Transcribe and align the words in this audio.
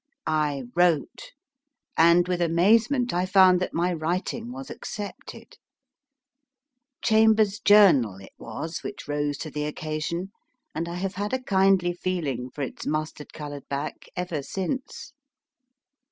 I 0.25 0.63
wrote, 0.73 1.33
and 1.95 2.27
with 2.27 2.41
amazement 2.41 3.13
I 3.13 3.27
found 3.27 3.59
that 3.59 3.71
my 3.71 3.93
writing 3.93 4.51
was 4.51 4.71
accepted. 4.71 5.59
CJiainbers 7.03 7.39
s 7.41 7.59
Journal 7.59 8.15
it 8.15 8.33
was 8.39 8.79
which 8.81 9.07
rose 9.07 9.37
to 9.37 9.51
the 9.51 9.65
occasion, 9.65 10.31
and 10.73 10.89
I 10.89 10.95
have 10.95 11.13
had 11.13 11.33
a 11.33 11.43
kindly 11.43 11.93
feeling 11.93 12.49
for 12.49 12.63
its 12.63 12.87
mustard 12.87 13.31
coloured 13.31 13.69
back 13.69 14.05
ever 14.17 14.41
since. 14.41 15.13